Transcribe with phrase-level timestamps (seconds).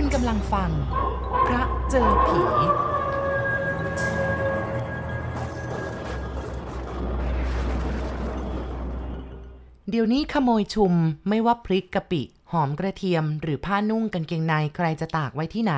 [0.00, 0.70] คุณกำลังฟัง
[1.46, 2.40] พระเจอผี
[9.90, 10.92] เดี๋ยวนี้ขโมยชุม
[11.28, 12.22] ไม่ว่าพริกกะปิ
[12.52, 15.74] หอมกระเทียม หรือผ้านุ่งกางเกงในใครจะตากไว้ที่ไหน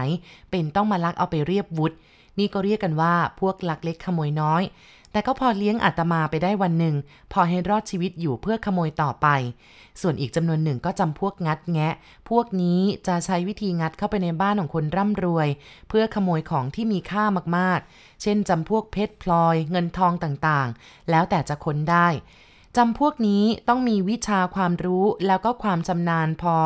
[0.51, 1.93] เป็นต้องมาลักเอาไปเรียบวุฒ
[2.39, 4.63] นี่ก็เรียกกันว่าพวกลักเล็กขโมยน้อย
[5.13, 6.95] แต่ก็พอเลี้ยงอาตมาไปได้วันหนึ่ง
[7.33, 9.27] พอให้รอดชีวิตอยู่เพื่อขโมยต่อไป
[10.01, 11.95] ส่วนอีกจำนวนหนึ่งก็จำพวกงัดแงะ
[12.29, 15.49] พวกนี้จะใช้วิธีงัดเข้าไปในบ้านของคนร่ำรวย
[15.89, 17.25] เพื่อขโมยของที่มีค่า
[17.57, 22.09] มากๆ เช่นจำพวกเพชรพลอย เงินทองต่างๆ แล้วแต่จะค้นได้
[22.77, 26.57] จำพวกนี้ต้องมีวิชาความรู้แล้วก็ความชำนาญพอ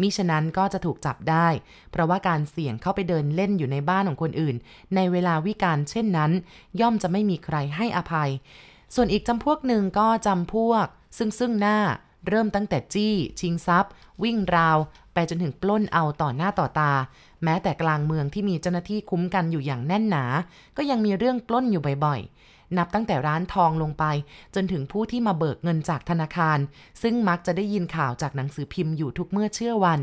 [0.00, 1.48] มิฉะนั้นก็จะถูกจับได้
[1.90, 4.56] เพราะว่าการเสี่ยงเข้าไปเดินเล่นอยู่ในบ้านของคนอื่น
[4.94, 6.30] ในเวลาวิการเช่นนั้น
[6.80, 8.30] ย่อมจะไม่มีใครให้อภัย
[8.94, 10.86] ส่วนอีกจำพวกหนึ่งก็จำพวก
[11.18, 11.78] ซึ่งซึ่งหน้า
[12.28, 14.78] เริ่มตั้งแต่จี้ ชิงทรัพย์ วิ่งราว
[15.14, 16.92] ไปจนถึงปล้นเอาต่อหน้าต่อตา
[17.44, 20.24] แม้แต่กลางเมืองที่มีเจ้าหน้าที่คุ้มกันอยู่อย่างแน่นหนา
[20.76, 24.04] ก็ยังมีเรื่องปล้นอยู่บ่อยๆ นับตั้งแต่ร้านทองลงไป
[24.54, 26.58] จนถึงผู้ที่มาเบิกเงินจากธนาคาร
[27.02, 30.00] ซึ่งมักจะได้ยินข่าวจากหนังสือพิมพ์อยู่ทุกเมื่อเชื่อวัน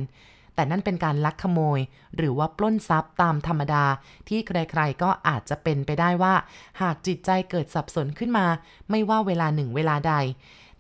[0.56, 1.80] แต่นั่นเป็นการลักขโมย
[2.16, 3.86] หรือว่าปล้นทรัพย์ตามธรรมดา
[4.28, 6.34] ที่ใครๆก็อาจจะเป็นไปได้ว่า
[6.82, 8.48] หากจิตใจเกิดสับสนขึ้นมา
[8.90, 10.14] ไม่ว่าเวลาหนึ่งเวลาใด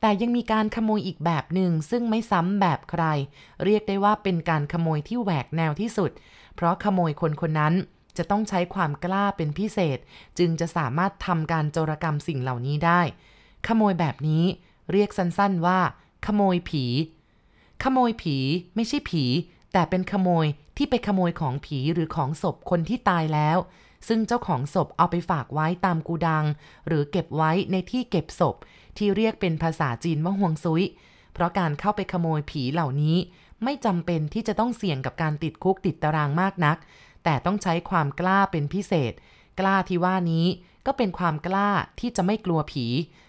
[0.01, 3.03] แต่ยังมีการขโมยอีกแบบหนึ่งซึ่งไม่ซ้ำแบบใคร
[3.63, 6.11] เรียกได้ว่าเป็นการขโมยที่แหวกแนวที่สุด
[6.55, 7.73] เพราะขโมยคนคนนั้น
[8.17, 9.97] จะต้องใช้ความกล้าเป็นพิเศษ
[10.37, 13.01] จึงจะสามารถทำการโจรกรรมสิ่งเหล่านี้ได้
[13.67, 14.43] ขโมยแบบนี้
[14.91, 15.79] เรียกสั้นๆว่า
[16.25, 16.85] ขโมยผี
[17.83, 18.37] ขโมยผี
[18.75, 19.25] ไม่ใช่ผี
[19.73, 20.45] แต่เป็นขโมย
[20.77, 23.57] ที่ไปขโมยของผีหรือของศพคนที่ตายแล้ว
[24.07, 26.45] ซึ่งเจ้าของศพเอาไปฝากไว้ตามกูดัง
[26.87, 28.55] หรือเก็บไว้ในที่เก็บศพ
[28.97, 30.83] ที่เรียกเป็นภาษาจีนว่าห่วงซุย
[31.33, 33.17] เพราะการเข้าไปขโมยผีเหล่านี้
[33.63, 36.77] ไม่จำเป็นที่จะต้องเสี่ยงกับการติดคุกติดตารางมากนัก
[37.23, 39.13] แต่ต้องใช้ความกล้าเป็นพิเศษ
[39.59, 40.45] กล้าที่ว่านี้
[40.85, 42.85] ก็เป็นความกล้าที่จะไม่กลัวผี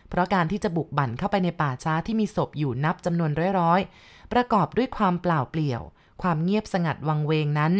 [0.09, 3.31] เพราะการที่จะบุกบั่นเข้าไปในป่าช้าที่มีศพอยู่นับจำนวน
[3.61, 5.83] ร้อยๆ ประกอบด้วยความเปล่าเปลี่ยว
[6.23, 7.73] ความเงียบสงัดวังเวงนั้น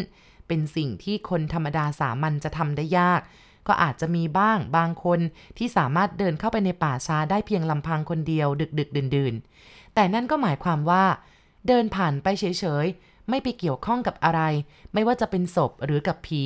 [0.49, 3.21] เป็นสิ่งที่คนธรรมดาสามัญจะทำได้ยาก
[3.67, 5.21] ก็อาจจะมีบ้างบางคน
[5.59, 9.35] ที่สามารถเดินเข้าไปในป่าช้าได้เพียงลำพังคนเดียวดึกดึกดื่นดื่น
[9.95, 11.05] แต่นั่นก็หมายความว่า
[11.69, 12.45] เดินผ่านไปเฉ
[12.85, 12.87] ย
[13.31, 14.41] ไม่ไปเกี่ยวข้องกับอะไร
[14.95, 16.43] ไม่ว่าจะเป็นศพหรือกับผี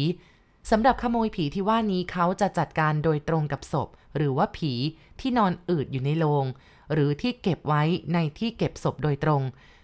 [0.70, 4.72] สำหรับขโมยผีที่ว่านี้เขาจะจัดการโดยตรงกับศพ หรือว่าผี
[5.20, 6.44] ที่นอนอืดอยู่ในโรง
[6.92, 7.82] หรือที่เก็บไว้
[8.14, 9.42] ในที่เก็บศพโดยตรง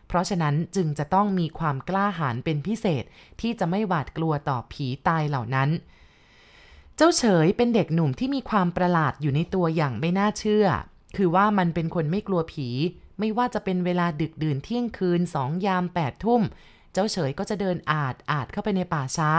[0.09, 3.05] เพราะฉะนั้นจึงจะต้องมีความกล้าหาญเป็นพิเศษ
[3.41, 5.71] ที่จะไม่หวาดกลัวต่อผีตายเหล่านั้น
[6.97, 10.67] เจ้าเฉยเป็นเด็กหนุ่มที่มีความประหลาดอยู่ในตัวอย่างไม่น่าเชื่อ
[11.17, 12.69] คือว่ามันเป็นคนไม่กลัวผี
[13.19, 16.43] ไม่ว่าจะเป็นเวลาดึกดื่นเที่ยงคืนสองยามแปดทุ่ม
[16.93, 19.31] เจ้าเฉยก็จะเดินอาดอาดเข้าไปในป่าช้า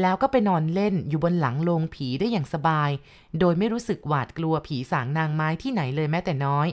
[0.00, 2.90] แล้วก็ไปนอนเล่นอยู่บนหลังโลงผีได้อย่างสบาย
[3.40, 6.68] โดยไม่รู้สึกหวาดกลัวผีสางนางไม้ที่ไหนเลยแม้แต่น้อย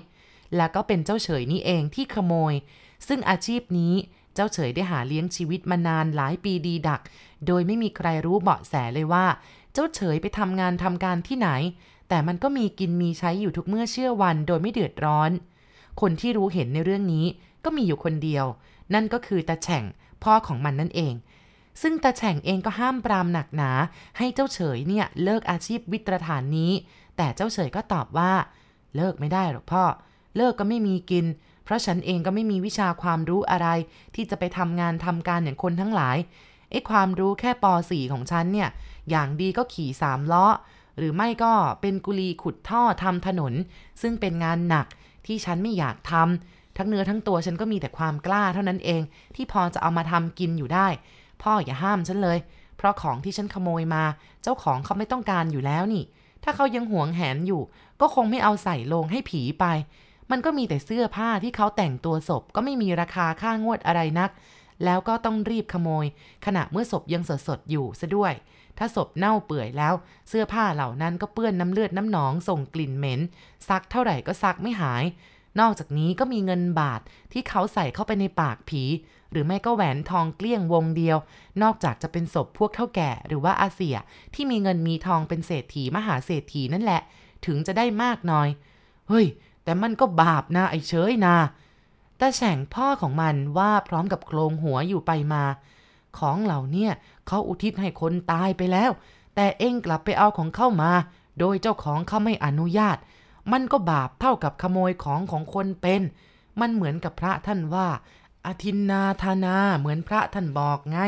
[0.55, 2.53] แล้วก็เป็นเจ้าเฉยนี่เองที่ขโมย
[3.07, 3.93] ซึ่งอาชีพนี้
[4.35, 7.01] เจ้าเฉยได้หาเลี้ยงชีวิตมานานหลายปีดีดัก
[7.47, 9.25] โดยไม่มีใครรู้เบาะแสเลยว่า
[9.73, 11.49] เจ้าเฉยไปทำงานทำการที่ไหน
[12.09, 15.31] แต่มันก็มีกินมีใช้อยู่ทุกเมื่อเชื่อวันโดยไม่เดือดร้อน
[16.01, 17.25] คนที่รู้เห็นในเรื่องนี้
[17.63, 18.45] ก็มีอยู่คนเดียว
[18.93, 19.83] นั่นก็คือตาแฉ่ง
[20.23, 21.13] พ่อของมันนั่นเอง
[21.81, 23.71] ซึ่งตาแฉ่งเองก็ห้ามปรามหนักหนา
[24.17, 26.71] ให้เจ้าเฉยเนี่ยเลิกอาชีพวิตรฐานนี้
[27.17, 28.31] แต่เจ้าเฉยก็ตอบว่า
[28.95, 29.83] เลิกไม่ได้หรอกพ่อ
[30.37, 31.25] เลิกก็ไม่มีกิน
[31.63, 33.67] เพราะฉันเองก็ไม่มีวิชาความรู้อะไร
[34.15, 36.17] ที่จะไปทำงานทำการอย่างคนทั้งหลาย
[36.71, 38.69] ไอ้ความรู้แค่ป .4 ของฉันเนี่ย
[39.09, 40.45] อย่างดีก็ขี่สามล้อ
[40.97, 43.53] หรือไม่ก็เป็นกุลีขุดท่อทำถนน
[44.01, 44.87] ซึ่งเป็นงานหนัก
[45.25, 49.01] ที่ฉันไม่อยากทำ ทั้งเนื้อทั้งตัวฉันก็มีแต่ความกล้าเท่านั้นเอง
[49.35, 50.87] ที่พอจะเอามาทำกินอยู่ได้
[51.41, 52.37] พ่ออย่าห้ามฉันเลย
[52.77, 54.03] เพราะของที่ฉันขโมยมา
[54.43, 56.03] เจ้าของเขาไม่ต้องการอยู่แล้วนี่
[56.43, 57.61] ถ้าเขายังหวงแหนอยู่
[58.01, 59.65] ก็คงไม่เอาใส่ลงให้ผีไป
[60.31, 64.29] มันก็มีแต่เสื้อผ้าที่เขาแต่งตัวศพก็ไม่มีราคาค่างวดอะไรนัก
[64.85, 66.05] แล้วก็ต้องรีบขโมย
[66.45, 68.33] ขณะเมื่อศพยังสดสดอยู่ซะด้วย
[68.77, 69.93] ถ้าศพเน่าเปื่อยแล้ว
[70.29, 73.19] เสื้อผ้าเหล่านั้นก็เปื้อนน้ำเลือดน้ำหนองส่งกลิ่นเหม็น
[73.67, 75.03] ซักเท่าไหร่ก็ซักไม่หาย
[75.59, 78.83] นอกจากนี้ก็มีเงินบาทที่เขาใส่เข้าไปในปากผี
[79.31, 81.17] หรือไม่ก็แหวนทองเกลี้ยงวงเดียว
[81.61, 83.95] นอกจากจะเป็นศพพวกเท่าแก่หรือว่าอาเซีย
[84.33, 87.01] ที่มีเงินมีทองเป็นเศรษฐีมหาเศรษฐีนั่นแหละ
[87.45, 88.47] ถึงจะได้มากน้อย
[89.09, 89.25] เฮ้ย
[89.63, 91.37] แต่มันก็บาปนะไอ้เฉยนะ
[92.17, 95.43] แต่แฉ่งพ่อของมันว่าพร้อมกับโครงหัวอยู่ไปมา
[96.17, 96.87] ของเหล่านี้
[97.27, 98.91] เขาอุทิศให้คนตายไปแล้ว
[99.35, 100.91] แต่เองกลับไปเอาของเข้ามา
[101.39, 102.97] โดยเจ้าของเขาไม่อนุญาต
[103.51, 106.01] มันก็บาปเท่ากับขโมยของของคนเป็น
[106.61, 107.87] มันเหมือนกับพระท่านว่า
[108.45, 110.99] อธินนาธานาเหมือนพระท่านบอกไง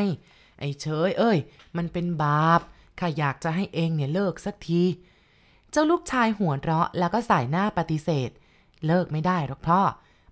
[0.58, 1.38] ไอ้เฉยเอ้ย
[1.76, 2.60] มันเป็นบาป
[2.98, 4.82] ข้าอยากจะให้เองเนี่ยเลิกสักที
[5.70, 8.30] เจ้าลูกชายหัวเราะแล้วก็สายหน้าปฏิเสธ
[8.86, 9.80] เลิกไม่ได้หรอกพ่อ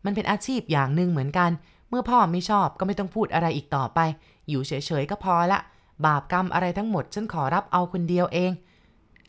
[0.04, 1.50] มันเป็นอาชีพอย่างหนึ่งเหมือนกัน
[1.88, 4.00] เมื่อพ่อไม่ชอบก็ไม่ต้องพูดอะไรอีกต่อไป
[4.48, 5.58] อยู่เฉยๆก็พอละ
[6.06, 8.52] บาปกรรมอะไรทั้งหมดฉันขอรับเอาคนเดียวเอง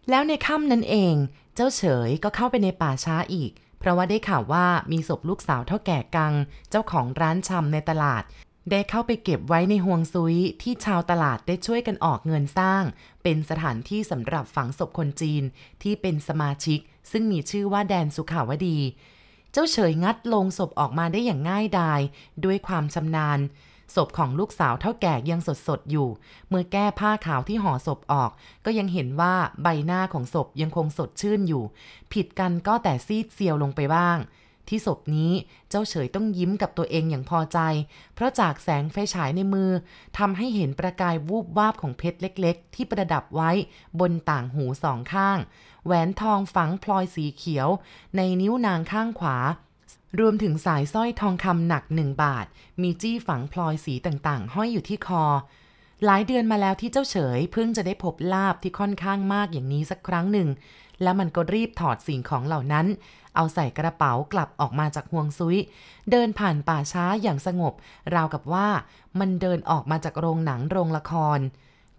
[0.09, 1.15] แล้วในค่ำนั้นเอง
[1.55, 6.33] เจ้าเฉยก็เข้าไปในป่าช้าอีก เพราะว่าได้ข่าวว่ามีศพลูกสาวเท่าแก่กัง
[6.69, 8.23] เจ้าของร้านชำในตลาด
[8.71, 12.83] ได้เข้าไปเก็บไว้ในห่วงซุยที่ชาวตลาดได้ช่วยกันออกเงินสร้าง
[13.23, 15.43] เป็นสถานที่สำหรับฝังศพคนจีน
[15.83, 16.79] ที่เป็นสมาชิก
[17.11, 18.79] ซึ่งมีชื่อว่าแดนสุขาวดี
[19.51, 21.99] เจ้าเฉยงัดลงศพออกมาได้อย่างง่ายดาย
[22.45, 23.39] ด้วยความชำนาญ
[23.95, 26.07] ศพของลูกสาวเท่าแก่ยังสดสดๆอยู่
[26.49, 28.31] เมื่อแก้ผ้าขาวที่ห่อศพออก
[28.65, 31.63] ก็ยังเห็นว่าใบหน้าของศพยังคงสดชื่นอยู่
[32.13, 34.19] ผิดกันก็แต่ซีดเซียวลงไปบ้าง
[34.67, 35.31] ที่ศพนี้
[35.69, 37.59] เจ้าเฉยต้องยิ้มกับตัวเองอย่างพอใจ
[38.15, 39.71] เพราะจากแสงไฟฉายในมือ
[40.17, 43.51] ทำให้เห็นประกายวูบวาบของเพชรเล็ก ๆ ที่ประดับไว้
[43.99, 45.37] บนต่างหูสองข้าง
[45.85, 47.67] แหวนทองฝังพลอยสีเขียว
[48.15, 49.37] ในนิ้วนางข้างขวา
[50.19, 52.45] รวมถึงสายสร้อยทองคำหนักหนึ่งบาท
[52.81, 55.23] มีจี้ฝังพลอยสีต่างๆ ห้อยอยู่ที่คอ
[56.05, 60.49] หลายเดือนมาแล้วที่เจ้าเฉย เพิ่งจะได้พบลาบที่ค่อนข้างมากอย่างนี้สักครั้งหนึ่ง
[61.03, 62.85] แล้วมันก็รีบถอดสิ่งของเหล่านั้น
[63.35, 65.57] เอาใส่กระเป๋ากลับออกมาจากห่วงซุย
[66.11, 67.73] เดินผ่านป่าช้าอย่างสงบ
[68.15, 68.67] ราวกับว่า
[69.19, 71.39] มันเดินออกมาจากโรงหนังโรงละคร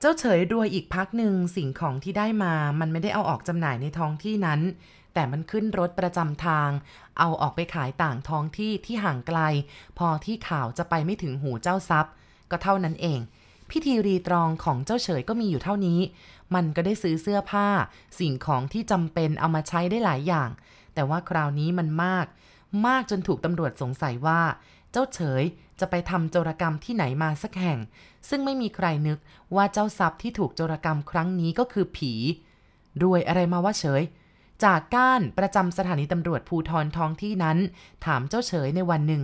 [0.01, 4.61] เจ้าเฉยรวยอีกพักหนึ่งสิ่งของที่ได้มา มันไม่ได้เอาออกจำหน่ายในท้องที่นั้น
[5.19, 6.71] แต่มันขึ้นรถประจำทาง
[7.19, 9.41] เอาออกไปขายต่างท้องที่ที่ห่างไกล
[9.99, 12.13] พอที่ข่าวจะไปไม่ถึงหูเจ้าทรัพย์
[12.51, 13.21] ก็เท่านั้นเอง
[13.71, 16.01] พิธีรีตรองของเจ้าเฉยก็มีอยู่เท่านี้
[16.55, 17.69] มันก็ได้ซื้อเสื้อผ้า
[18.19, 20.51] สิ่งของที่จำเป็นเอามาใช้ได้หลายอย่าง
[20.95, 22.27] แต่ว่าคราวนี้มันมาก
[22.87, 24.41] มากจนถูกตำรวจสงสัยว่า
[24.93, 25.43] เจ้าเฉย
[25.81, 27.79] จะไปทำโจรกรรมที่ไหนมาสักแห่ง
[28.29, 29.19] ซึ่งไม่มีใครนึก
[29.57, 32.13] ว่าเจ้าทรัพย์ที่ถูกโจรกรรมครั้งนี้ก็คือผี
[33.03, 34.03] รวยอะไรมาว่าเฉย
[34.65, 37.59] จากก้านประจำสถานีตำรวจภูทรท้องที่นั้น
[38.07, 39.23] ถามเจ้าเฉยในวันหนึ่ง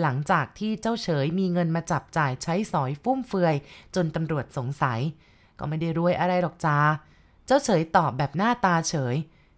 [0.00, 3.54] หลังจากที่เจ้าเฉยมีเงินมาจับจ่ายใช้สอยฟุ่มเฟือย
[3.94, 5.00] จนตำรวจสงสัย
[5.58, 6.78] ก็ไม่ได้รวยอะไรหรอกจ้า
[7.46, 9.16] เจ้าเฉยตอบแบบหน้าตาเฉย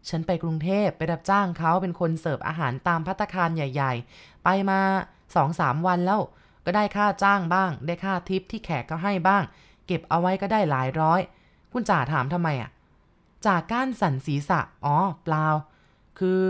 [0.08, 4.80] ฉันไปกรุงเทพไปรับจ้างเขาเป็นคนเสิร์ฟอาหารตามพัตคารใหญ่ ๆ ไปมา
[5.34, 6.20] สองสามวันแล้ว
[6.64, 9.42] ก็ได้ค่าจ้างบ้าง ได้ค่าทิปที่แขกก็ให้บ้าง
[9.86, 11.20] เก็บเอาไว้ก็ได้หลายร้อย
[11.72, 12.70] คุณจ่าถามทำไมอะ
[13.46, 15.46] จากก้านสั่นศีรษะ อ๋อ เปล่า
[16.18, 16.42] คือ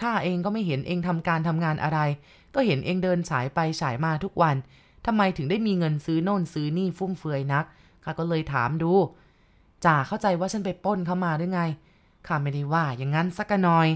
[0.00, 1.98] ข้าเองก็ไม่เห็นเองทำการทำงานอะไร
[2.54, 4.56] ก็เห็นเองเดินฉายไปฉายมาทุกวัน
[5.06, 7.64] ทำไมถึงได้มีเงินซื้อโน่นซื้อนี่ฟุ่มเฟือยนัก
[8.04, 8.92] ข้าก็เลยถามดู
[9.84, 11.62] จ่าเข้าใจว่าฉันไปป้นเขามาหรือไง
[12.26, 13.88] ข้าไม่ได้ว่าอย่างนั้นสักหน่อย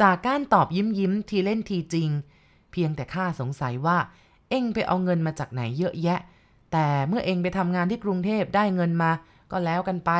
[0.00, 2.08] จากก้านตอบยิ้มยิ้มทีเล่นทีจริง
[2.72, 3.98] เพียงแต่ข้าสงสัยว่า
[4.50, 6.20] เองไปเอาเงินมาจากไหนเยอะแยะ
[6.72, 9.10] แต่เมื่อเองไปทำงานที่กรุงเทพได้เงินมา
[9.50, 10.10] ก็แล้วกันไป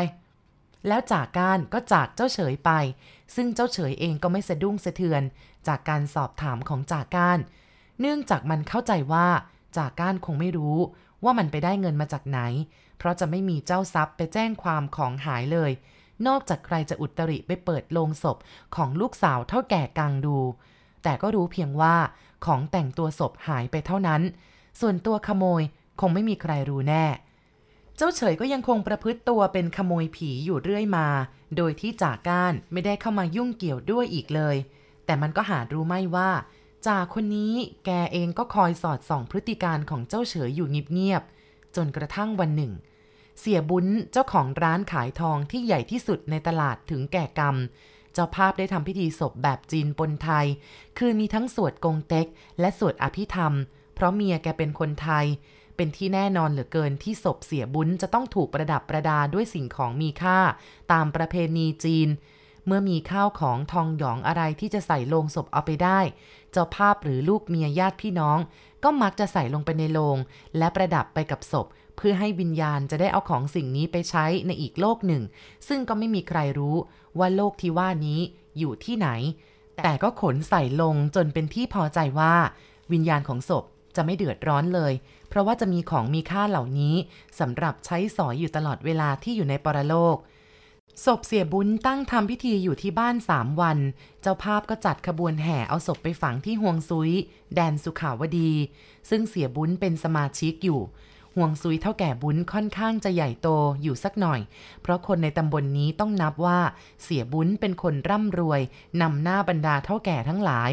[0.87, 2.71] แล้วจากการก็จากเจ้าเฉยไป
[3.35, 5.23] ซึ่งเจ้าเฉยเองก็ไม่สะดุ้งสะเทือน
[5.67, 7.39] จากการสอบถามของจากการ
[8.01, 9.29] เนื่องจากมันเข้าใจว่า
[9.79, 10.79] จากการคงไม่รู้
[11.25, 12.41] ว่ามันไปได้เงินมาจากไหน
[12.99, 15.71] เพราะจะไม่มีเจ้าทรัพย์ไปแจ้งความของหายเลย
[16.27, 18.37] นอกจากใครจะอุตริไปเปิดโลงศพ
[18.77, 20.39] ของลูกสาวเท่าแก่กังดู
[21.03, 21.97] แต่ก็รู้เพียงว่า
[22.47, 24.23] ของแต่งตัวศพหายไปเท่านั้น
[24.81, 25.63] ส่วนตัวขโมย
[26.01, 27.05] คงไม่มีใครรู้แน่
[28.01, 31.07] เจ้าเฉยก็ยังคงประพฤติตัวเป็นขโมยผีอยู่เรื่อยมา
[31.57, 34.57] โดยที่จ่าก้านไม่ได้เข้ามายุ่งเกี่ยวด้วยอีกเลย
[35.05, 36.31] แต่มันก็หารู้ไม่ว่า
[36.87, 42.73] จ่าคนนี้แกเองก็คอยสอดส่องพฤติการของเจ้าเฉยอยู่เงียบๆจนกระทั่งวันหนึ่ง
[43.39, 47.57] เสียบุญเจ้าของร้านขายทองที่ใหญ่ที่สุดในตลาดถึงแก่กรรม
[48.13, 50.47] เจ้าภาพได้ทำพิธีศพแบบจีนปนไทย
[50.99, 52.27] คือมีทั้งสวดกงเต็ก
[52.61, 53.53] และสวดอภิธรรม
[53.95, 55.27] เพราะเมียแกเป็นคนไทย
[55.83, 60.39] เป็นที่แน่นอนเหลือเกินที่ศพเสียบุญจะต้องถูกประดับประดาด้วยสิ่งของมีค่า
[60.93, 62.09] ตามประเพณีจีน
[62.67, 66.01] เมื่อมีข้าวของทองหยองอะไรที่จะใส่ลงศพเอาไปได้
[66.53, 68.39] เจ้าภาพหรือลูกเมียญาติพี่น้อง
[68.85, 70.17] ก็มักจะใส่ลงไปในโลง
[70.59, 75.23] และประดับไปกับศพ เพื่อให้วิญญาณจะได้เอาของสิ่งนี้ไปใช้ในอีกโลกหนึ่ง
[75.69, 76.77] ซึ่งก็ไม่มีใครรู้
[77.19, 78.21] ว่าโลกที่ว่านี้
[78.59, 79.09] อยู่ที่ไหน
[79.83, 82.35] แต่ก็ขนใส่ลงจนเป็นที่พอใจว่า
[82.93, 83.65] วิญญาณของศพ
[83.97, 84.93] จะไม่เดือดร้อนเลย
[85.29, 86.95] เพราะว่าจะมีของมีค่าเหล่านี้
[87.41, 90.17] สำหรับใช้สอยอยู่ตลอดเวลาที่อยู่ในปรโลก
[91.05, 93.79] ศพเสียบุญตั้งทำพิธีอยู่ที่บ้านสามวัน
[94.23, 97.11] เจ้าภาพก็จัดขบวนแห่เอาศพไปฝังที่ห่วงซุย
[97.55, 98.53] แดนสุขาวดี
[99.11, 100.81] ซึ่งเสียบุญเป็นสมาชิกอยู่
[101.37, 103.49] ห่วงซุยเท่าแก่บุญค่อนข้างจะใหญ่โต
[103.83, 104.41] อยู่สักหน่อย
[104.83, 106.61] เพราะคนในตำบลนนี้ต้องนับว่า
[107.03, 108.61] เสียบุญเป็นคนร่ำรวย
[109.03, 110.71] นำหน้าบรรดาเท่าแก่ทั้งหลาย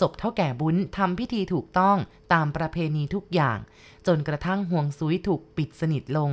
[0.00, 1.96] ศพเท่าแก่บุญทำพิธีถูกต้อง
[2.32, 3.58] ตามประเพณีทุกอย่าง
[4.06, 6.30] จนกระทั่งห่วงซุยถูกปิดสนิทลง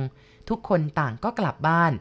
[0.48, 1.92] ทุกคนต่างก็กลับบ้าน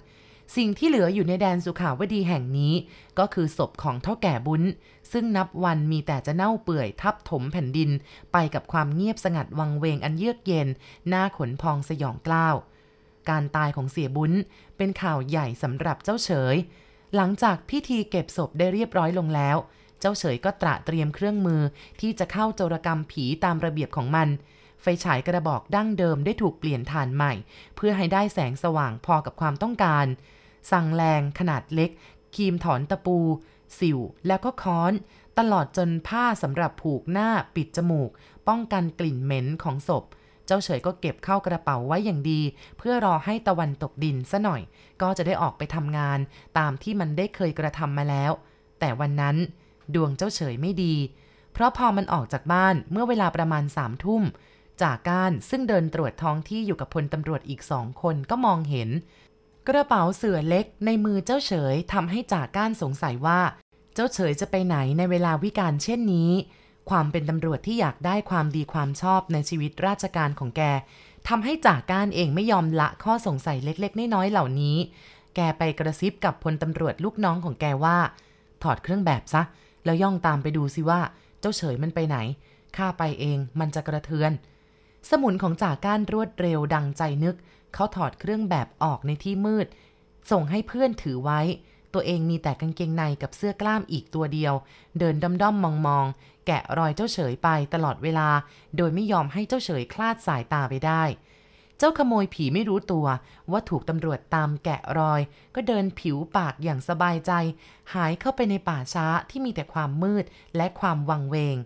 [0.55, 2.73] สิ่งที่เหลืออยู่ในแดนสุขาวดีแห่งนี้
[3.19, 4.63] ก็คือศพของเท่าแก่บุญ
[5.11, 7.89] ซึ่งนับวันมีแต่จะเน่าเปื่อยทับถมแผ่นดิน
[8.33, 10.67] ไปกับความเงียบสงัดวังเวงอันเยือกเย็น
[11.07, 12.55] หน้าขนพองสยองกล้าว
[13.29, 14.33] การตายของเสียบุญ
[14.77, 16.55] เป็นข่าวใหญ่สำหรับเจ้าเฉย
[17.15, 19.57] หลังจากพิธีเก็บศพได้เรียบร้อยลงแล้ว
[19.99, 21.61] เจ้าเฉยก็ตระเตรียมเครื่องมือ
[22.01, 24.27] ที่จะเข้าโจรกรรมผีตามระเบียบของมัน
[24.81, 27.33] ไฟฉายกระบอกดั้งเดิมได้ถูกเปลี่ยนฐานใหม่
[27.75, 30.05] เพื่อให้ได้แสงสว่างพอกับความต้องการ
[30.71, 31.89] สั่งแรงขนาดเล็ก
[32.35, 33.17] ครีมถอนตะปู
[33.79, 34.93] สิวแล้วก็ค้อน
[35.39, 38.09] ตลอดจนผ้าสำหรับผูกหน้าปิดจมูก
[38.47, 40.03] ป้องกันกลิ่นเหม็นของศพ
[40.45, 42.41] เจ้าเฉยก็เก็บเข้ากระเป๋าไว้อย่างดี
[42.77, 44.61] เพื่อรอให้ตะวันตกดินซะหน่อย
[45.01, 46.19] ก็จะได้ออกไปทำงาน
[46.57, 48.31] ตามที่มันได้เคยกระทำมาแล้ว
[48.79, 49.37] แต่วันนั้น
[49.95, 50.95] ดวงเจ้าเฉยไม่ดี
[51.53, 54.23] เพราะพอมันออกจากบ้านเมื่อเวลาประมาณสามทุ่ม
[54.81, 58.89] จากการซึ่งเดินตรวจท้องที่อยู่กับพลตำรวจอีกสองคนก็มองเห็น
[59.67, 63.39] กระเป๋าเสือเล็กในมือเจ้าเฉยทำให้จากก้านสงสัยว่า
[63.93, 66.31] เจ้าเฉยจะไปไหนในเวลาวิการเช่นนี้
[66.89, 70.61] ความเป็นตำรวจที่อยากได้ความดีความชอบในชีวิตราชการของแก
[71.27, 74.77] ทำให้จากก้านเองไม่ยอมละข้อสงสัยเล็กๆน้อยๆเหล่านี้
[75.35, 77.97] แกไปกระซิบกับพลตำรวจลูกน้องของแกว่า
[78.63, 79.41] ถอดเครื่องแบบซะ
[79.87, 81.01] แล้วย่องตามไปดูสิว่า
[81.39, 82.17] เจ้าเฉยมันไปไหน
[82.77, 84.31] ข้าไปเองมันจะกระเทือน
[85.09, 87.35] สมุนของจ่าก้านรวดเร็วดังใจนึก
[87.73, 89.67] เขาถอดเครื่องแบบออกในที่มืด
[90.31, 91.41] ส่งให้เพื่อนถือไว้
[91.93, 94.53] ตัวเองมีแต่กางเกงในกับเสื้อกล้ามอีกตัวเดียว
[94.99, 95.55] เดินด้อมด้อม
[95.87, 98.29] มองๆ แกะรอยเจ้าเฉยไปตลอดเวลา
[98.77, 101.03] โดยไม่ยอมให้เจ้าเฉยคลาดสายตาไปได้
[101.77, 103.05] เจ้าขโมยผีไม่รู้ตัว
[103.51, 105.21] ว่าถูกตำรวจตามแกะรอย
[105.55, 107.31] ก็เดินผิวปากอย่างสบายใจ
[107.93, 110.25] หายเข้าไปในป่าช้าที่มีแต่ความมืด
[110.57, 111.57] และความวังเวง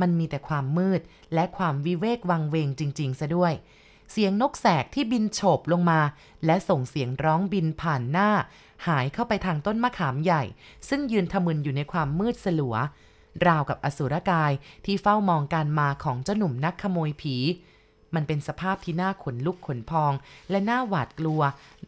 [0.00, 1.00] มันมีแต่ความมืด
[1.34, 3.52] และความวิเวกวังเวงจริง ๆ ซะด้วย
[4.10, 6.00] เสียงนกแสกที่บินโฉบลงมา
[6.46, 8.30] และส่งเสียงร้องบินผ่านหน้า
[8.86, 10.42] หายเข้าไปทางต้นมะขามใหญ่
[10.88, 12.76] ซึ่งยืนทะมึนอยู่ในความมืดสลัว
[13.46, 14.52] ราวกับอสุรกาย
[14.84, 17.36] ที่เฝ้ามองการมาของเจ้าหนุ่มนักขโมยผี
[18.14, 20.12] มันเป็นสภาพที่น่าขนลุกขนพอง
[20.50, 21.40] และน่าหวาดกลัว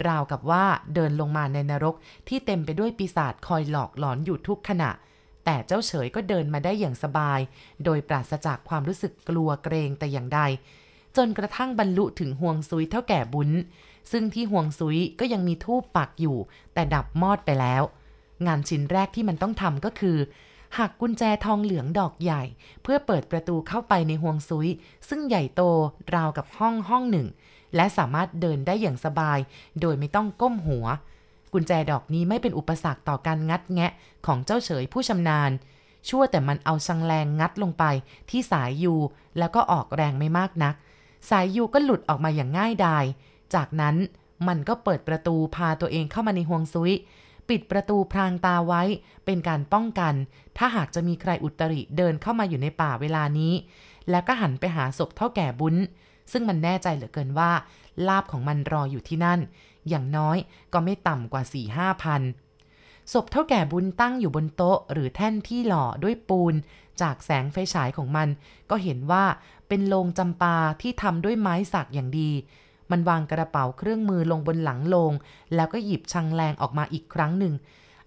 [0.06, 0.64] ราวกับว่า
[0.94, 1.94] เดินลงมาในนรก
[2.28, 4.90] ที่เต็มไปด้วยปีศาจคอยหลอกหลอนอยู่ทุกขณะ
[5.44, 7.40] แต่เจ้าเฉยก็เดินมาได้อย่างสบาย
[7.84, 10.40] โดยปราศจากความรู้สึกกลัวเกรงแต่อย่างใด
[11.16, 13.50] จนกระทั่งบรรลุถึงห่วงซุยเท่าแก่บุญ
[14.12, 16.36] ซึ่งที่ห่วงซุยก็ยังมีทูปปักอยู่
[16.74, 17.82] แต่ดับมอดไปแล้ว
[18.46, 20.16] งานชิ้นแรกที่มันต้องทำก็คือ
[20.78, 22.42] หักกุญแจทองเหลืองดอกใหญ่
[22.82, 24.68] เพื่อเปิดประตูเข้าไปในห่วงซุย
[25.08, 25.62] ซึ่งใหญ่โต
[26.14, 27.26] ราวกับห้องห้องหนึ่ง
[27.76, 29.38] และสามารถเดินได้อย่างสบาย
[29.80, 30.86] โดยไม่ต้องก้มหัว
[31.52, 33.90] กุญแจดอกนี้ไม่เป็นอุปสรรคต่อการงัดแงะ
[34.26, 35.50] ของเจ้าเฉยผู้ชำนาญ
[36.08, 37.84] ชั่วแต่มันเอาชังแรงงัดลงไป
[38.30, 38.94] ที่สายยู
[39.38, 40.74] แล้วก็ออกแรงไม่มากนัก
[41.30, 43.04] สายยูก็หลุดออกมาอย่างง่ายดาย
[43.54, 43.96] จากนั้น
[44.48, 46.92] มันก็เปิดประตูพาตัวเองเข้ามาในห่วงซุย
[47.52, 48.82] ปิดประตูพรางตาไว้
[49.24, 50.14] เป็นการป้องกัน
[50.58, 53.52] ถ้าหากจะมีใครอุตริเดินเข้ามาอยู่ในป่าเวลานี้
[54.10, 55.76] แล้วก็หันไปหาศพเท่าแก่บุญ
[56.32, 57.50] ซึ่งมันแน่ใจเหลือเกินว่า
[58.08, 59.40] ลาบของมันรออยู่ที่นั่น
[59.88, 60.36] อย่างน้อย
[60.72, 62.22] ก็ไม่ต่ำกว่า4ี่ห้าพัน
[63.12, 66.54] ศพเท่าแก่บุญตั้งอยู่บนโต๊ะ หรือแท่นที่หล่อด้วยปูน
[67.00, 68.28] จากแสงไฟฉายของมัน
[68.70, 69.24] ก็เห็นว่า
[69.68, 72.30] เป็นโลงจำปาที่ทำด้วยไม้สักอย่างดี
[72.92, 75.12] มันวางกระเป๋าเครื่องมือลงบนหลังโลง
[75.54, 77.54] แล้วก็หยิบชังแรงออกมาอีกครั้งหนึ่ง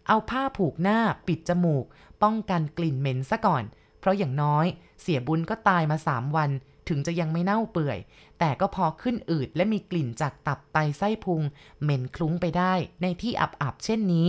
[0.07, 1.85] เอาผ้าผูกหน้าปิดจมูก
[2.23, 3.63] ป้องกันกลิ่นเหม็นซะก่อน
[3.99, 4.65] เพราะอย่างน้อย
[5.01, 6.49] เสียบุญก็ตายมาสามวัน
[6.87, 7.97] ถึงจะยังไม่เน่าเปื่อย
[8.39, 11.41] แต่ก็พอขึ้นอืดและมีกลิ่นจากตับไตไส้พุง
[11.81, 14.27] เหม็นคลุ้งไปได้ในที่อับๆเช่นนี้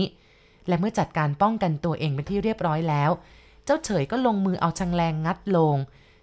[0.67, 3.11] และเมื่อจัดการป้องกันตัวเองเป็นที่เรียบร้อยแล้ว
[3.65, 5.75] เจ้าเฉยก็ลงมือเอาชังแรงงัดลง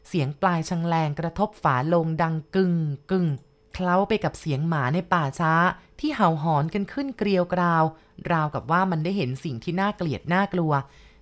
[0.08, 2.74] เสียงปลายชังแรงกระทบฝาลงดังกึ่ง
[3.10, 3.26] กึ่ง
[3.74, 5.54] เคล้าไปกับเสียงหมาในป่าช้า
[6.00, 7.84] ที่เห่าหอนกันขึ้นเกลียวกราว
[8.32, 10.72] ราวกับว่ามันได้เห็นสิ่งที่น่าเกลียดน่ากลัว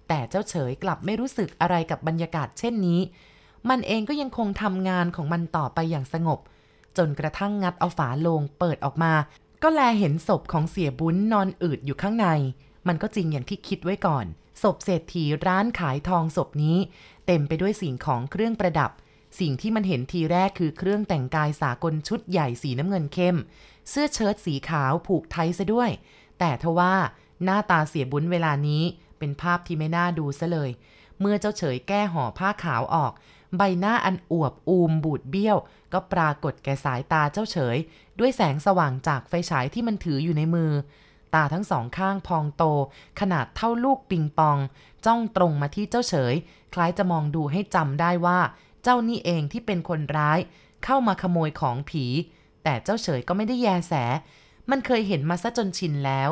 [0.08, 3.00] แต่เจ้าเฉยกลับไม่รู้สึกอะไรกับบรรยากาศเช่นนี้
[3.68, 6.40] มันเองก็ยังคงทำงานของมันต่อไปอย่างสงบ
[6.96, 9.12] จนกระทั่งงัดเอาฝาโลงเปิดออกมา
[9.62, 12.26] ก็แลเห็นศพของเสียบุญนอนอืดอยู่ข้างใน
[12.88, 14.24] มันก็จริงอย่างที่คิดไว้ก่อน
[14.62, 16.76] ศพเศรษฐีร้านขายทองศพนี้
[17.26, 18.90] เต็มไปด้วยสิ่งของเครื่องประดับ
[19.40, 23.36] สิ่งที่มันเห็นทีแรกคือเครื่องแต่งกายสากลชุดใหญ่สีน้ำเงินเข้ม
[23.88, 25.90] เสื้อเชิ้ตสีขาวผูกไทยซะด้วย
[26.38, 26.94] แต่ทว่า
[27.44, 28.82] หน้าตาเสียบุญเวลานี้
[29.18, 30.70] เป็นภาพที่ไม่น่าดูซะเลย
[31.20, 33.12] เมื่อเจ้าเฉยแก้ห่อผ้าขาวออก
[33.56, 35.56] ใบหน้าอันอวบอูมบูดเบี้ยว
[35.92, 37.76] ก็ปรากฏแก่สายตาเจ้าเฉย
[38.18, 40.72] ด้วยแสงสว่างจากไฟฉายที่มันถืออยู่ในมือ
[41.34, 42.64] ตาทั้งสองข้างพองโต
[43.20, 44.58] ขนาดเท่าลูกปิงปอง
[45.06, 46.34] จ้องตรงมาที่เจ้าเฉย
[46.74, 48.38] คล้ายจะมองดูให้จำได้ว่า
[48.82, 50.38] เจ้านี่เองที่เป็นคนร้าย
[50.84, 52.04] เข้ามาขโมยของผี
[52.64, 53.92] แต่เจ้าเฉยก็ไม่ได้แยแส
[54.70, 56.30] มันเคยเห็นมาซะจนชินแล้ว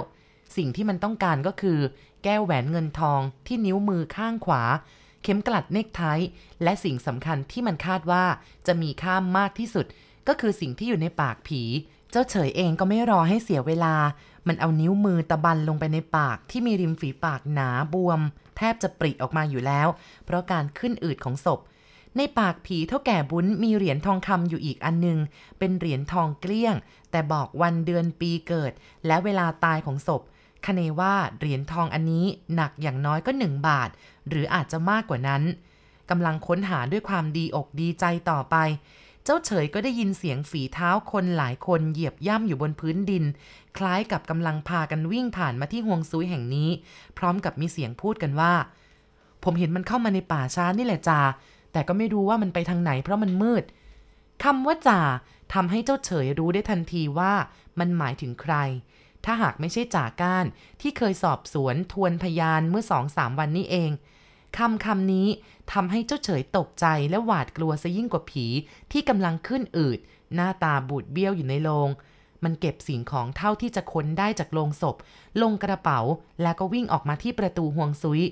[0.57, 1.79] สิ่งที่มันต้องการก็คือ
[2.25, 4.63] แก้วแหวนเงินทองที่นิ้วมือข้างขวา
[5.23, 6.03] เข็มกลัดเนกไท
[6.63, 8.25] และสิ่งสำคัญที่มันคาดว่า
[8.67, 9.87] จะมีค่ามากที่สุด
[10.29, 11.63] ก็คือสิ่งที่อยู่ในปากผี
[12.11, 13.95] เจ้าเฉยเองก็ไม่รอให้เสียเวลา
[14.47, 18.21] มันเอานิ้วมือตะบันลงไปในปากที่มีริมฝีปากหนาบวม
[18.57, 19.89] แทบจะปริออกมาอยู่แล้ว
[20.25, 21.61] เพราะการขึ้นอืดของศพ
[22.17, 25.19] ในปากผีเท่าแก่บุญมีเหรียญทองคำอยู่อีกอันนึง
[25.59, 26.75] เป็นเหรียญทองเกลี้ยง
[27.11, 28.73] แต่บอกวันเดือนปีเกิด
[29.07, 30.23] และเวลาตายของศพ
[30.67, 33.91] คเนว่าเหรียญทองอันนี้หนักอย่างน้อยก็หนึ่งบาท
[34.29, 35.43] หรืออาจจะมากกว่านั้น
[36.11, 38.57] กำลังค้นหาด้วยความดีอกดีใจต่อไป
[39.25, 43.25] เจ้าเฉยก็ได้ยินเสียงฝีเท้าคนหลายคนเหยียบย่ำอยู่บนพื้นดิน
[43.77, 46.69] คล้ายกับกำลังพากันวิ่งผ่านมาที่ห่วงซุยแห่งนี้
[47.19, 48.53] พร้อมกับมีเสียงพูดกันว่า
[49.45, 51.21] ผมเห็นมันเข้ามาในป่าช้านี่แหละจ่า
[51.73, 53.65] แต่ก็ไม่รู้ว่ามันไปทางไหนเพราะมันมืด
[54.45, 55.03] คำว่าจ่า
[55.55, 57.33] ทำให้เจ้าเฉยรู้ได้ทันทีว่า
[57.79, 58.55] มันหมายถึงใคร
[59.25, 60.47] ถ้าหากไม่ใช่จ่าก้าน
[60.81, 63.91] ที่เคยสอบสวนทวนพยานเมื่อสองสามวันนี้เอง
[64.59, 65.29] คำคำนี้
[65.73, 68.47] ทำให้เจ้าเฉยตกใจและหวาดกลัวซะยิ่งกว่าผี
[68.93, 69.99] ที่กำลังขึ้นอืด
[70.35, 71.89] หน้าตาบูดเบี้ยวอยู่ในโรง
[72.45, 74.97] มันเก็บสิ่งของเท่าที่จะค้นได้จากโรงศพ
[75.43, 76.01] ลงกระเป๋า
[76.43, 78.23] แล้วก็วิ่งออกมาที่ประตูห่วงซุย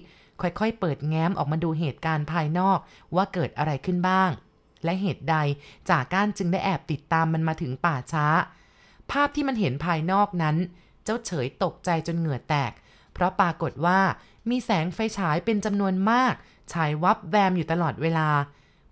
[0.41, 2.79] ค่อยๆ เปิดแง้มออกมาดูเหตุการณ์ภายนอก
[3.17, 4.31] ว่าเกิดอะไรขึ้นบ้าง
[4.85, 5.37] และเหตุใด
[5.89, 8.27] จ่าก้านจึงได้แอบติดตามมันมาถึงป่าช้า
[9.11, 10.57] ภาพที่มันเห็นภายนอกนั้น
[11.05, 12.73] เจ้าเฉยตกใจจนเหงื่อแตก
[13.13, 14.01] เพราะปรากฏว่า
[14.51, 16.35] มีแสงไฟฉายเป็นจำนวนมาก
[16.73, 18.29] ฉายวับแวมอยู่ตลอดเวลา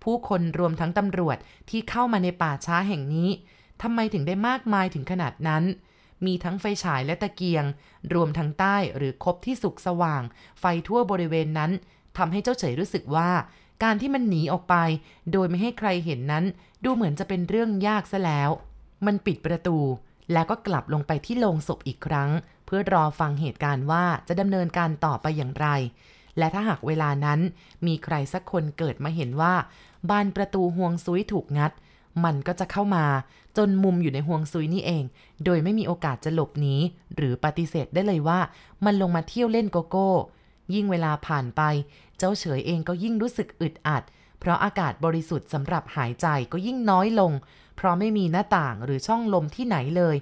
[0.03, 1.37] ผู้คนรวมทั้งตำรวจ
[1.69, 3.29] ที่เข้ามาในป่าช้าแห่งนี้
[3.81, 5.63] ทำไมถึงได้มากมายถึงขนาดนั้น
[6.25, 7.65] มีทั้งไฟฉายและตะเกียง
[8.13, 10.21] รวมทั้งใต้หรือคบที่สุกสว่าง
[10.59, 11.71] ไฟทั่วบริเวณนั้น
[12.17, 13.29] ทำให้เจ้าเฉยรู้สึกว่า
[13.83, 14.75] การที่มันหนีออกไป
[15.31, 16.45] โดยไม่ให้ใครเห็นนั้น
[16.83, 18.49] ดูเหมือนจะเป็นเรื่องยากซะแล้ว
[19.05, 19.77] มันปิดประตู
[20.33, 22.29] แล้วก็กลับลงไปที่โรงศพอีกครั้ง
[22.65, 25.67] เพื่อรอฟังเหตุการณ์ว่าจะดำเนินการต่อไปอย่างไร
[26.37, 27.39] และถ้าหากเวลานั้น
[27.87, 29.53] มีใครสักคนเกิดมาเห็นว่า
[30.09, 31.71] บานประตูห่วงซุยถูกงัด
[32.23, 33.05] มันก็จะเข้ามา
[33.57, 35.03] จนมุมอยู่ในห่วงซุยนี่เอง
[35.45, 36.75] โดยไม่มีโอกาสจะหลบหนี
[37.15, 38.39] หรือปฏิเสธได้เลยว่า
[38.85, 40.09] มันลงมาเที่ยวเล่นโกโก้
[40.73, 41.61] ยิ่งเวลาผ่านไป
[42.17, 44.03] เจ้าเฉยเองก็ยิ่งรู้สึกอึดอัด
[44.39, 47.31] เพราะอากาศบริสุทธิ์สำหรับหายใจก็ยิ่งน้อยลง
[47.75, 50.15] เพราะไม่มีหน้าต่างหรือช่องลมที่ไหนเลย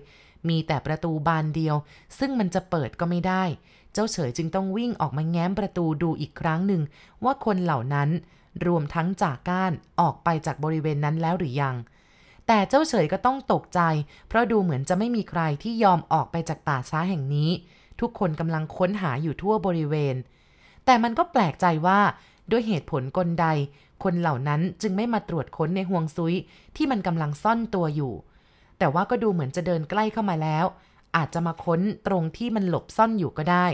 [0.50, 1.76] มีแต่ประตูบานเดียว
[2.20, 3.44] ซึ่งมันจะเปิดก็ไม่ได้
[3.94, 6.82] เจ้าเฉยจึงต้องวิ่งออกมาแง้มประตูดูอีกครั้งหนึ่ง
[7.24, 8.10] ว่าคนเหล่านั้น
[8.66, 11.76] รวมทั้งจากก้านออกไปจากบริเวณนั้นแล้วหรือยัง
[12.48, 13.80] แต่เจ้าเฉยก็ต้องตกใจ
[14.28, 17.50] เพราะดูเหมือนจะไม่มีใครที่ยอมออกไปจากป่าช้าแห่งนี้
[18.02, 20.16] ทุกคนกำลังค้นหาอยู่ทั่วบริเวณ
[20.86, 22.00] แต่มันก็แปลกใจว่า
[22.52, 23.48] ด้วยเหตุผลกลใด
[24.04, 26.36] คนเหล่านั้นจึงไม่มาตรวจค้นในห่วงซุย
[26.76, 28.14] ที่มันกำลังซ่อนตัวอยู่
[28.78, 30.66] แต่ว่าก็ดูเหมือนจะเดินใกล้เข้ามาแล้ว
[31.16, 33.68] อาจจะมาค้นตรงที่มันหลบซ่อนอยู่ก็ได้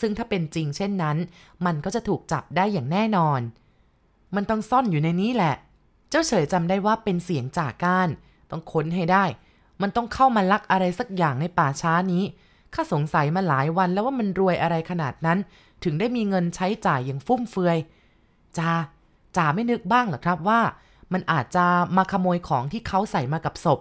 [0.00, 1.16] ซึ่งถ้าเป็นจริงเช่นนั้น
[1.66, 3.40] มันก็จะถูกจับได้อย่างแน่นอน
[4.34, 5.54] มันต้องซ่อนอยู่ในนี้แหละ
[6.10, 8.08] เจ้าเฉยจำได้ว่าเป็นเสียงจากก้าน
[8.50, 9.24] ต้องค้นให้ได้
[9.82, 12.24] มันต้องเข้ามาลักอะไรสักอย่างในป่าช้านี้
[12.74, 15.38] ข้าสงสัยมาหลายวันแล้วว่ามันรวยอะไรขนาดนั้น
[15.84, 17.78] ถึงได้มีเงินใช้จ่ายอย่างฟุ่มเฟือย
[18.58, 18.72] จ่า
[19.36, 20.60] จ่าไม่นึกบ้างหรอครับว่า
[21.12, 21.64] มันอาจจะ
[21.96, 23.80] มาขโมยของที่เขาใส่มากับศพ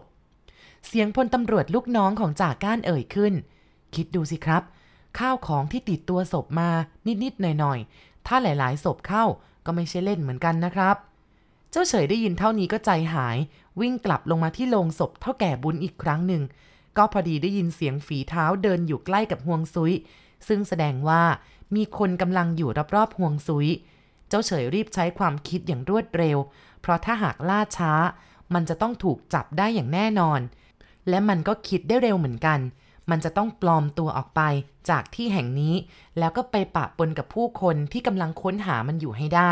[0.87, 3.33] เสียงพลตำรวจลูกน้องของจ่าก้านเอ่ยขึ้น
[3.95, 4.63] คิดดูสิครับ
[5.19, 6.69] ข้าวของที่ติดตัวศพมา
[7.23, 9.25] นิดๆหน่อยๆถ้าหลายๆศพเข้า
[9.65, 10.95] ก็ไม่ใช่เล่นเหมือนกันนะครับ
[11.71, 13.37] เจ้าเฉยได้ยินเท่านี้ก็ใจหาย
[13.79, 16.43] วิ่งกลับลงมาที่โรงศพเท่าแก่บุญอีกครั้งหนึ่ง
[16.97, 19.93] ก็พอดีได้ยินเสียงฝีเท้าเดินอยู่ใกล้กับห่วงซุย
[20.47, 21.23] ซึ่งแสดงว่า
[21.75, 23.67] มีคนกำลังอยู่รอบๆห่วงซุย
[24.29, 26.37] เจ้าเฉยรีบใช้ความคิดอย่างรวดเร็ว
[26.81, 27.93] เพราะถ้าหากล่าช้า
[28.53, 30.39] มันจะต้องถูกจับได้อย่างแน่นอน
[31.09, 32.59] และมันก็คิดได้เร็วเหมือนกัน
[33.09, 34.41] มันจะต้องปลอมตัวออกไป
[34.89, 35.75] จากที่แห่งนี้
[36.19, 39.51] แล้วก็ไปปะปนกับผู้คนที่กำลังค้นหามันอยู่ให้ได้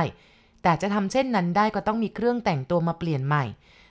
[0.64, 3.46] แต่จะทำเช่นนั้นได้ก็ต้องมีเครื่องแต่งตัวมาเปลี่ยนใหม่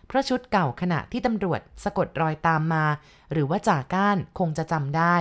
[0.06, 2.84] เพราะชุดเก่าขณะที่ตำรวจสะกดรอยตามมา
[3.32, 5.16] หรือว่าจ่าก้านคงจะจำได้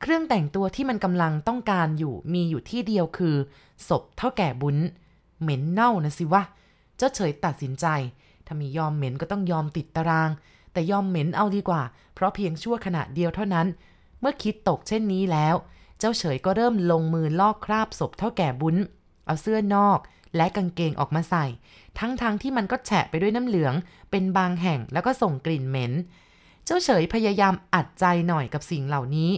[0.00, 3.36] เครื่องแต่งตัวที่มันกำลังต้องการอยู่มีอยู่ที่เดียวคือ
[3.88, 4.76] ศพเท่าแก่บุญ
[5.40, 6.42] เหม็นเน่านะสิวะ
[6.96, 7.86] เจ้าเฉยตัดสินใจ
[8.46, 10.30] ถ้ามียอมเหม็นก็ต้องยอมติดตาราง
[10.76, 11.82] แต่ยอมเหม็นเอาดีกว่า
[12.14, 13.66] เพราะเพียงชั่วขณะเดียวเท่านั้น
[14.20, 15.54] เมื่อคิดตกเช่นนี้แล้ว
[15.98, 18.76] เจ้าเฉยก็เริ่มลงมือลอกคราบศพเท่าแก่บุญ
[19.26, 19.98] เอาเสื้อนอก
[20.36, 21.46] และกางเกงออกมาใส่
[21.98, 23.74] ทั้งๆทที่มันก็แฉะไปด้วยน้ำเหลือง
[24.10, 25.92] เป็นบางแห่งแล้วก็ส่งกลิ่นเหม็น
[26.64, 29.30] เจ้าเฉยพยายามอัดใจหน่อยกับสิ่งเหล่านี้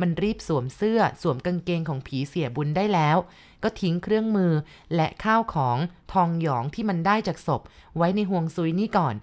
[0.00, 3.16] มันรีบสวมเสื้อสวมกางเกงของผีเสียบุญได้แล้ว
[3.62, 4.52] ก็ทิ้งเครื่องมือ
[4.94, 5.78] และข้าวของ
[6.12, 7.62] ทองหยองที่มันได้จากศพ
[7.96, 9.14] ไว้ในห่วงซุยนี่ก่อน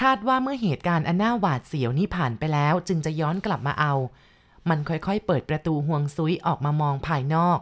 [0.00, 3.94] คาดว่าเมื่อเหตุการณ์อันน่าหวาดเสียวนี้ผ่านไปแล้ว จึงจะย้อนกลับมาเอา
[4.68, 7.58] มันค่อยๆ เปิดประตูห่วงซุยออกมามองภายนอก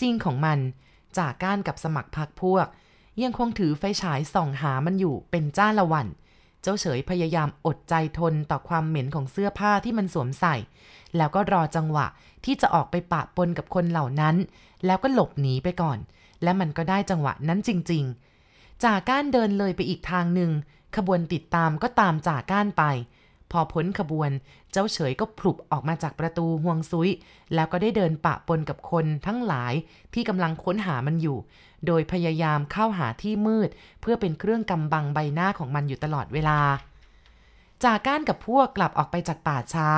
[0.00, 0.58] จริงของมัน
[1.18, 2.66] จากก้านกับสมัครพักพวก
[3.22, 6.06] ยังคงถือไฟฉายส่องหามันอยู่เป็นจ้าละวัน
[6.62, 10.56] เจ้าเฉยพยายามอดใจทนต่อความเหม็นของเสื้อผ้าที่มันสวมใส่
[11.16, 12.06] แล้วก็รอจังหวะ
[12.44, 14.36] ที่จะออกไปปะปนกับคนเหล่านั้น
[14.86, 15.98] แล้วก็หลบหนีไปก่อน
[16.42, 18.04] และมันก็ได้จังหวะนั้นจริง
[18.44, 20.50] ๆ จากก้านเดินเลยไปอีกทางหนึ่ง
[20.96, 22.84] ขบวนติดตามก็ตามจากก้านไป
[23.50, 24.30] พอพ้นขบวน
[24.72, 27.10] เจ้าเฉยก็ผลุบออกมาจากประตูห่วงซุย
[27.54, 29.72] แล้วก็ได้เดินปะปนกับคนทั้งหลาย
[30.14, 31.38] ที่กำลังค้นหามันอยู่
[31.86, 33.70] โดยพยายามเข้าหาที่มืด
[34.00, 36.58] เพื่อเป็นเครื่องกำบังใบหน้าของมันอยู่ตลอดเวลา
[37.84, 39.88] จากก้านกับพวกกลับออกไปจากป่าช้า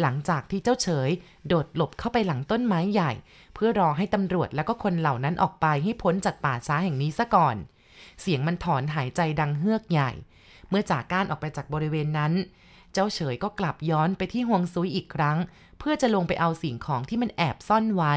[0.00, 1.10] หลังจากที่เจ้าเฉย
[1.48, 3.12] โดดหลบเข้าไปหลังต้นไม้ใหญ่
[3.54, 7.56] เพื่อรอให้ตำรวจแล้วก็คนเหล่านั้นออกไปให้พ้นจากป่าช้าแห่งนี้ซะก่อน
[8.20, 10.10] เสียงมันถอนหายใจดังเฮือกใหญ่
[10.72, 12.32] เมื่อจากก้านออกไปจากบริเวณนั้น
[12.92, 15.38] เจ้าเฉยก็กลับย้อนไปที่ห่วงซุยอีกครั้ง
[15.78, 18.14] เพื่อจะลงไปเอาสิ่งของที่มันแอบซ่อนไว้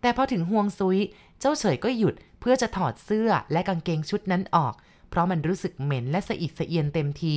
[0.00, 0.98] แต่พอถึงห่วงซุย
[1.40, 4.74] เจ้าเฉยก็หยุดเพื่อจะถอดเสื้อและกางเกงชุดนั้นออก
[5.10, 7.36] เพราะมันรู้สึกเหม็นและสะอิดสะเอียนเต็มที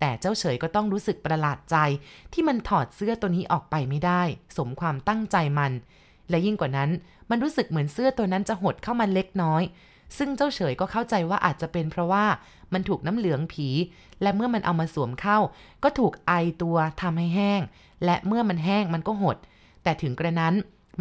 [0.00, 1.76] แต่เจ้าเฉยก็ต้องรู้สึกประหลาดใจ
[2.32, 4.22] ที่มันถอดเสื้อตัวนี้ออกไปไม่ได้
[4.56, 5.72] สมความตั้งใจมัน
[6.30, 6.90] และยิ่งกว่านั้น
[7.30, 9.62] มันรู้สึกเหมือนเสื้อตัวนั้นจะหดเข้ามาเล็กน้อย
[10.16, 12.24] ซึ่งเจ้าเฉยก็เข้าใจว่าอาจจะเป็นเพราะว่า
[12.72, 13.68] มันถูกน้ำเหลืองผี
[14.22, 15.38] และเมื่อมันเอามาสวมเข้า
[15.82, 17.60] ก็ถูกไอตัวทำให้แห้ง
[18.04, 19.36] และเมื่อมันแห้งมันก็หด
[19.82, 20.54] แต่ถึงกระนั้น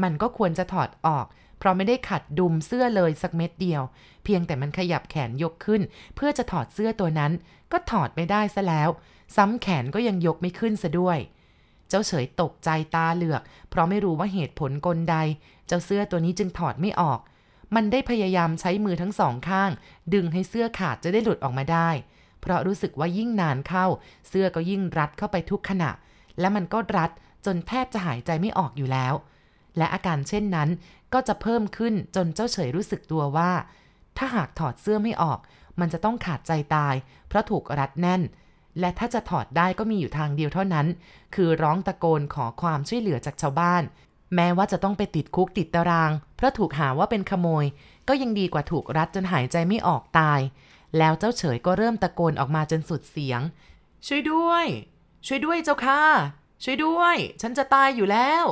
[0.04, 1.26] มันก็ควรจะถอดออก
[1.60, 3.82] เพราะไม่ได้ขัดดุมเสื้อเลยสักเม็ดเดียว
[4.24, 5.82] เพียงแต่มันขยับแขนยกขึ้น
[6.16, 7.32] เพื่อจะถอดเสื้อตัวนั้น
[7.72, 8.90] ก็ถอดไม่ได้ซะแล้ว
[9.36, 11.18] ซ้ำแขนก็ยังยกไม่ขึ้นซะด้วย
[11.90, 15.18] เจ้าเฉยตกใจตาเหลือก เพราะไม่รู้ว่าเหตุผลกลใด
[15.68, 17.20] เจ้าเสื้อตัวนี้จึงถอดไม่ออก
[17.76, 19.72] มันได้พยายามใช้มือทั้งสองข้าง
[20.14, 21.90] ดึงให้เสื้อขาดจะได้หลุดออกมาได้
[22.42, 23.86] เพราะรู้สึกว่ายิ่งนานเข้า
[24.28, 25.92] เสื้อก็ยิ่งรัดเข้าไปทุกขณะ
[26.40, 27.12] และมันก็รัด
[27.46, 29.14] จนแทบจะหายใจไม่ออกอยู่แล้ว
[29.78, 30.70] และอาการเช่นนั้น
[31.14, 33.52] ก็จะเพิ่มขึ้นจนเจ้าเฉยรู้สึกตัวว่า
[34.18, 35.40] ถ้าหากถอดเสื้อไม่ออก
[35.80, 36.96] มันจะต้องขาดใจตาย
[37.28, 38.22] เพราะถูกรัดแน่น
[38.80, 40.88] และถ้าจะถอดได้ก็มีอยู่ทางเดียวเท่านั้น
[41.36, 43.84] คือร้องตะโกนขอความช่วยเหลือจากชาวบ้าน
[44.34, 47.66] แม้ว่าจะต้องไปติดคุกติดตาราง เพราะถูกหาว่าเป็นขโมย
[48.08, 50.40] ก็ยังดีกว่าถูกรัดจนหายใจไม่ออกตาย
[50.98, 53.42] แล้วเจ้าเฉยก็เริ่มตะโกนออกมาจนสุดเสียง
[54.08, 54.66] ช่วยด้วย
[55.26, 56.02] ช่วยด้วยเจ้าค่ะ
[56.64, 58.46] ช่วยด้วย ฉันจะตายอยู่แล้ว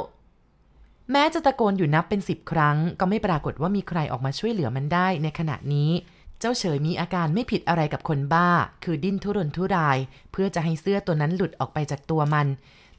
[1.12, 5.92] แม้จะตะโกนอยู่นับเป็นสิบครั้ง ก็ไม่ปรากฏว่ามีใครออกมาช่วยเหลือมันได้ในขณะนี้
[6.40, 8.50] เจ้าเฉยมีอาการไม่ผิดอะไรกับคนบ้า
[8.84, 9.98] คือดิ้นทุรนทุราย
[10.32, 12.48] เพื่อจะให้เสื้อตัวนั้นหลุดออกไปจากตัวมัน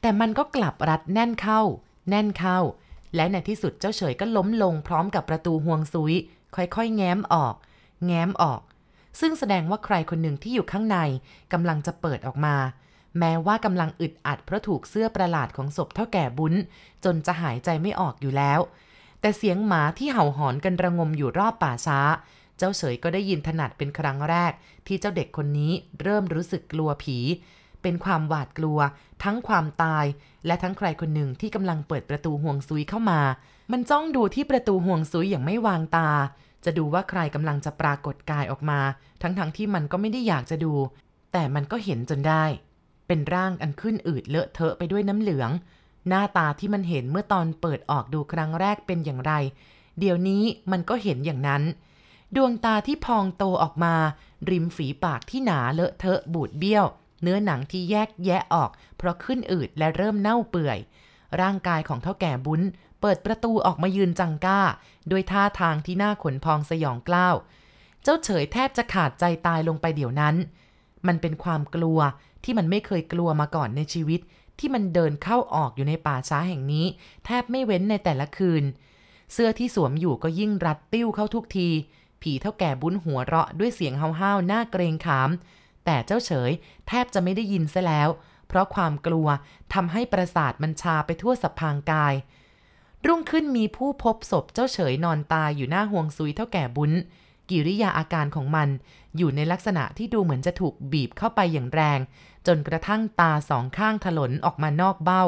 [0.01, 1.61] แต่มันก็กลับรัดแน่นเข้า
[2.09, 2.59] แน่นเข้า
[3.15, 6.13] และในที่สุดเจ้าเฉยก็ล้มลงพร้อมกับประตูห่วงซุย
[6.55, 7.55] ค่อยๆ แง้มออก
[8.05, 8.61] แง้มออก
[9.19, 10.97] ซึ่งแสดงว่าใครคนหนึ่งที่อยู่ข้างใน
[11.53, 12.55] กำลังจะเปิดออกมา
[13.19, 16.53] แม้ว่ากำลังอึดอัดเพราะถูกเสื้อประหลาดของศพเท่าแก่บุญ
[17.03, 18.59] จนจะหายใจไม่ออกอยู่แล้ว
[19.21, 21.99] แต่เสียงหมาที่เห่าหอนกันระงมอยู่รอบป่าช้า
[22.57, 24.51] เจ้าเฉยก็ได้ยินถนัดเป็นครั้งแรก
[24.87, 27.17] ที่เจ้าเด็กคนนี้เริ่มรู้สึกกลัวผี
[27.85, 28.79] เป็นความหวาดกลัว
[29.23, 30.05] ทั้งความตาย
[30.45, 33.21] และทั้งใครคนหนึ่งที่กำลังเปิดประตูห่วงซุยเข้ามา
[33.71, 36.09] มันจ้องดูที่ประตูห่วงซุยอย่างไม่วางตา
[36.65, 38.79] จะดูว่าใครกำลังจะปรากฏกายออกมา
[39.21, 40.73] ทั้งๆทที่มันก็ไม่ได้อยากจะดู
[41.33, 42.43] แต่มันก็เห็นจนได้
[43.07, 45.51] เป็นร่างอันขึ้นอืดเลอะเทอะไปด้วยน้ำเหลือง
[46.07, 49.33] หน้าตาที่มันเห็นเมื่อตอนเปิดออกดูครั้งแรกเป็นอย่างไร
[49.99, 51.63] เดี๋ยวนี้มันก็เห็นอย่างนั้น
[52.35, 53.95] ดวงตาที่พองโตออกมา
[54.49, 56.85] ริมฝีปากที่หนาเลอะเทอะบูดเบี้ยว
[57.25, 60.79] เนื้อหนังที่แยกแยะออก เพราะขึ้นอืดและเริ่มเน่าเปื่อย
[61.41, 62.61] ร่างกายของเท่าแก่บุญ
[63.01, 64.61] เปิดประตูออกมายืนจังก้า
[65.11, 67.35] ด้วยท่าทางที่น่าขนพองสยองกล้าว
[68.03, 70.35] เจ้าเฉยแทบจะขาดใจตายลงไปเดี๋ยวนั้น
[71.07, 71.99] มันเป็นความกลัว
[72.43, 74.19] ที่มันไม่เคยกลัวมาก่อนในชีวิต
[74.59, 76.85] ที่มันเดินเข้าออกอยู่ในป่าช้าแห่งนี้
[77.25, 78.63] แทบไม่เว้นในแต่ละคืน
[79.33, 81.69] เสื้อที่สวมอยู่ก็ยิ่งรัดติ้วเข้าทุกที
[82.21, 85.29] ผีเท่าแก่บุญหัวเราะด้วยเสียงห้าวๆน่าเกรงขาม
[85.85, 86.51] แต่เจ้าเฉย
[86.87, 88.09] แทบจะไม่ได้ยินซะแล้ว
[88.47, 89.27] เพราะความกลัว
[89.73, 92.13] ทำให้ประสาทมันชาไปทั่วสัพพางกาย
[93.05, 96.91] รุ่งขึ้นมีผู้พบศพเจ้าเฉยนอนตายอยู่หน้าห่วงซุยเท่าแก่บุญ
[97.49, 98.69] กิริยาอาการของมัน
[99.17, 101.99] อยู่ในลักษณะที่ดูเหมือนจะถูกบีบเข้าไปอย่างแรง
[102.47, 105.23] จนกระทั่งตาสองข้างถลนออกมานอกเบ้า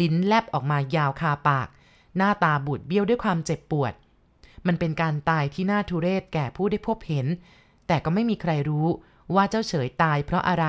[0.00, 1.68] ลิ้นแลบออกมายาวคาปาก
[2.16, 3.92] หน้าตาบูดเบี้ยวด้วยความเจ็บปวด
[4.66, 7.26] มันเป็นการตายที่น่าทุเรศแก่ผู้ได้พบเห็น
[7.86, 8.86] แต่ก็ไม่มีใครรู้
[9.34, 10.66] ว่าเจ้าเฉยตายเพราะอะไร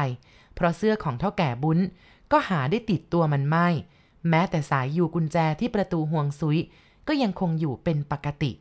[0.55, 1.79] เพราะเสื้อของเท่าแก่บุญ
[2.31, 3.67] ก็หาได้ติดตัวมันไม่
[4.29, 6.57] แม้แต่สายอยู่กุญแจที่ประตูห่วงซุย
[7.07, 8.51] ก็ยังคงอยู่เป็นปกติ